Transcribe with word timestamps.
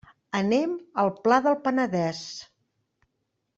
Anem 0.37 0.73
al 1.03 1.11
Pla 1.27 1.39
del 1.49 1.59
Penedès. 1.69 2.25